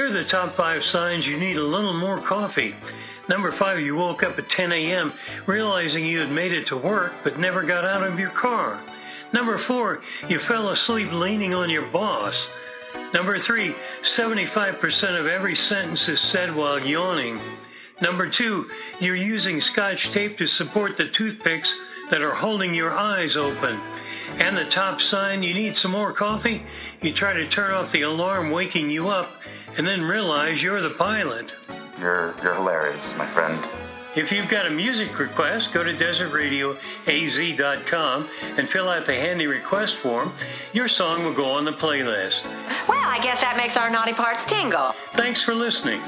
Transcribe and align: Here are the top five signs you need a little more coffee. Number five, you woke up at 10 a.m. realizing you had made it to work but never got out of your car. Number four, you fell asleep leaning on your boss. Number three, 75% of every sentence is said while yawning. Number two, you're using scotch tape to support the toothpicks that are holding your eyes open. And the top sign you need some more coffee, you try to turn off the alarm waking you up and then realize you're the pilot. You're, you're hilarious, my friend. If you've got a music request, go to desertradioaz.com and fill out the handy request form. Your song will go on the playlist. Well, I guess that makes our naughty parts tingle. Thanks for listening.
Here 0.00 0.08
are 0.08 0.12
the 0.12 0.24
top 0.24 0.54
five 0.54 0.82
signs 0.82 1.28
you 1.28 1.36
need 1.36 1.58
a 1.58 1.62
little 1.62 1.92
more 1.92 2.22
coffee. 2.22 2.74
Number 3.28 3.52
five, 3.52 3.80
you 3.80 3.96
woke 3.96 4.22
up 4.22 4.38
at 4.38 4.48
10 4.48 4.72
a.m. 4.72 5.12
realizing 5.44 6.06
you 6.06 6.20
had 6.20 6.30
made 6.30 6.52
it 6.52 6.66
to 6.68 6.76
work 6.78 7.12
but 7.22 7.38
never 7.38 7.62
got 7.62 7.84
out 7.84 8.02
of 8.02 8.18
your 8.18 8.30
car. 8.30 8.80
Number 9.34 9.58
four, 9.58 10.00
you 10.26 10.38
fell 10.38 10.70
asleep 10.70 11.12
leaning 11.12 11.52
on 11.52 11.68
your 11.68 11.84
boss. 11.84 12.48
Number 13.12 13.38
three, 13.38 13.74
75% 14.00 15.20
of 15.20 15.26
every 15.26 15.54
sentence 15.54 16.08
is 16.08 16.18
said 16.18 16.56
while 16.56 16.78
yawning. 16.78 17.38
Number 18.00 18.26
two, 18.26 18.70
you're 19.00 19.14
using 19.14 19.60
scotch 19.60 20.12
tape 20.12 20.38
to 20.38 20.46
support 20.46 20.96
the 20.96 21.10
toothpicks 21.10 21.78
that 22.10 22.22
are 22.22 22.34
holding 22.34 22.74
your 22.74 22.92
eyes 22.92 23.36
open. 23.36 23.80
And 24.38 24.56
the 24.56 24.64
top 24.64 25.00
sign 25.00 25.42
you 25.42 25.54
need 25.54 25.76
some 25.76 25.92
more 25.92 26.12
coffee, 26.12 26.62
you 27.02 27.12
try 27.12 27.32
to 27.32 27.46
turn 27.46 27.72
off 27.72 27.92
the 27.92 28.02
alarm 28.02 28.50
waking 28.50 28.90
you 28.90 29.08
up 29.08 29.30
and 29.76 29.86
then 29.86 30.02
realize 30.02 30.60
you're 30.62 30.80
the 30.80 30.90
pilot. 30.90 31.52
You're, 31.98 32.34
you're 32.42 32.54
hilarious, 32.54 33.14
my 33.16 33.26
friend. 33.26 33.58
If 34.16 34.32
you've 34.32 34.48
got 34.48 34.66
a 34.66 34.70
music 34.70 35.20
request, 35.20 35.72
go 35.72 35.84
to 35.84 35.92
desertradioaz.com 35.92 38.28
and 38.56 38.68
fill 38.68 38.88
out 38.88 39.06
the 39.06 39.14
handy 39.14 39.46
request 39.46 39.94
form. 39.96 40.32
Your 40.72 40.88
song 40.88 41.24
will 41.24 41.34
go 41.34 41.44
on 41.44 41.64
the 41.64 41.72
playlist. 41.72 42.44
Well, 42.88 42.98
I 42.98 43.20
guess 43.22 43.40
that 43.40 43.56
makes 43.56 43.76
our 43.76 43.88
naughty 43.88 44.14
parts 44.14 44.42
tingle. 44.48 44.94
Thanks 45.12 45.40
for 45.42 45.54
listening. 45.54 46.02